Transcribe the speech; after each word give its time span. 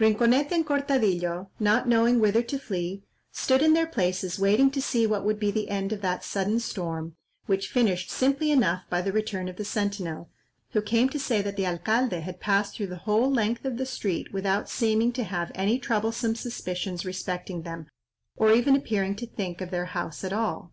Rinconete 0.00 0.52
and 0.52 0.64
Cortadillo, 0.64 1.50
not 1.60 1.86
knowing 1.86 2.18
whither 2.18 2.40
to 2.42 2.58
flee, 2.58 3.02
stood 3.30 3.60
in 3.60 3.74
their 3.74 3.86
places 3.86 4.38
waiting 4.38 4.70
to 4.70 4.80
see 4.80 5.06
what 5.06 5.22
would 5.22 5.38
be 5.38 5.50
the 5.50 5.68
end 5.68 5.92
of 5.92 6.00
that 6.00 6.24
sudden 6.24 6.60
storm, 6.60 7.14
which 7.44 7.68
finished 7.68 8.10
simply 8.10 8.50
enough 8.50 8.84
by 8.88 9.02
the 9.02 9.12
return 9.12 9.48
of 9.48 9.56
the 9.56 9.66
sentinel, 9.66 10.30
who 10.70 10.80
came 10.80 11.10
to 11.10 11.18
say 11.18 11.42
that 11.42 11.56
the 11.58 11.66
alcalde 11.66 12.20
had 12.20 12.40
passed 12.40 12.74
through 12.74 12.86
the 12.86 12.96
whole 13.04 13.30
length 13.30 13.66
of 13.66 13.76
the 13.76 13.84
street 13.84 14.32
without 14.32 14.70
seeming 14.70 15.12
to 15.12 15.24
have 15.24 15.52
any 15.54 15.78
troublesome 15.78 16.34
suspicions 16.34 17.04
respecting 17.04 17.60
them, 17.60 17.86
or 18.38 18.52
even 18.54 18.74
appearing 18.74 19.14
to 19.14 19.26
think 19.26 19.60
of 19.60 19.70
their 19.70 19.84
house 19.92 20.24
at 20.24 20.32
all. 20.32 20.72